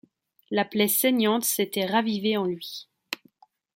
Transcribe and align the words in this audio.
La 0.49 0.65
plaie 0.65 0.87
saignante 0.87 1.43
s’était 1.43 1.85
ravivée 1.85 2.35
en 2.35 2.45
lui. 2.45 2.89